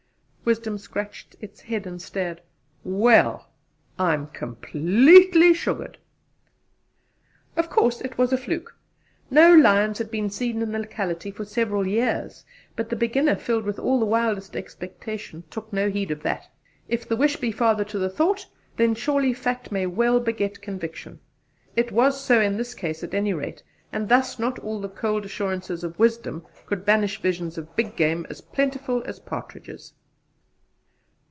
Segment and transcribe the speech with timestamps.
[0.43, 2.41] Wisdom scratched its head and stared:
[2.83, 3.51] "Well,
[3.99, 5.97] I am completely sugared!"
[7.55, 8.75] Of course it was a fluke.
[9.29, 12.43] No lions had been seen in the locality for several years;
[12.75, 16.49] but the beginner, filled with all the wildest expectation, took no heed of that.
[16.89, 18.45] If the wish be father to the thought,
[18.77, 21.19] then surely fact may well beget conviction.
[21.77, 23.61] It was so in this case, at any rate,
[23.93, 28.25] and thus not all the cold assurances of Wisdom could banish visions of big game
[28.29, 29.93] as plentiful as partridges.